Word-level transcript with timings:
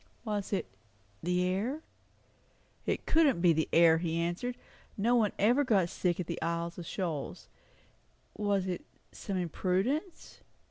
Was 0.25 0.51
it 0.51 0.65
the 1.21 1.43
air? 1.45 1.83
It 2.87 3.05
couldn't 3.05 3.39
be 3.39 3.53
the 3.53 3.69
air, 3.71 3.99
he 3.99 4.17
answered; 4.19 4.57
nobody 4.97 5.31
ever 5.37 5.63
got 5.63 5.89
sick 5.89 6.19
at 6.19 6.25
the 6.25 6.41
Isles 6.41 6.79
of 6.79 6.87
Shoals. 6.87 7.49
Was 8.35 8.65
it 8.65 8.83
some 9.11 9.37
imprudence? 9.37 10.39